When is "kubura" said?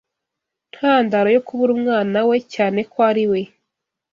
1.47-1.71